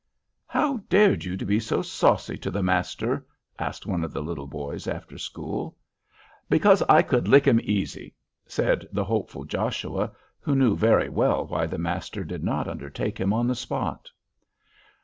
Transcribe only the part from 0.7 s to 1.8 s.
dared you be